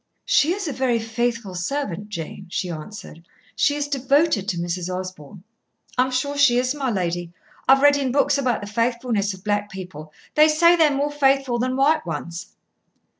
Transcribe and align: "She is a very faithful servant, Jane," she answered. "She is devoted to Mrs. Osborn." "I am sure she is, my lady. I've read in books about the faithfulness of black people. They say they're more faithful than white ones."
"She 0.25 0.51
is 0.55 0.67
a 0.67 0.73
very 0.73 0.97
faithful 0.97 1.53
servant, 1.53 2.09
Jane," 2.09 2.47
she 2.49 2.71
answered. 2.71 3.23
"She 3.55 3.75
is 3.75 3.87
devoted 3.87 4.47
to 4.49 4.57
Mrs. 4.57 4.91
Osborn." 4.91 5.43
"I 5.95 6.05
am 6.05 6.09
sure 6.09 6.35
she 6.39 6.57
is, 6.57 6.73
my 6.73 6.89
lady. 6.89 7.31
I've 7.67 7.83
read 7.83 7.97
in 7.97 8.11
books 8.11 8.39
about 8.39 8.61
the 8.61 8.67
faithfulness 8.67 9.35
of 9.35 9.43
black 9.43 9.69
people. 9.69 10.11
They 10.33 10.47
say 10.47 10.75
they're 10.75 10.89
more 10.89 11.11
faithful 11.11 11.59
than 11.59 11.75
white 11.75 12.03
ones." 12.03 12.47